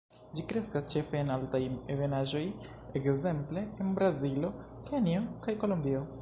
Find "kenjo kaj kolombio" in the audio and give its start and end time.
4.89-6.03